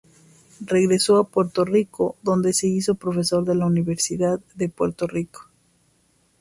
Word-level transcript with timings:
Regresó 0.65 1.17
a 1.17 1.25
Puerto 1.27 1.63
Rico 1.63 2.15
donde 2.23 2.53
se 2.53 2.65
hizo 2.65 2.95
profesora 2.95 3.51
en 3.51 3.59
la 3.59 3.67
Universidad 3.67 4.39
de 4.55 4.67
Puerto 4.67 5.05
Rico. 5.05 5.47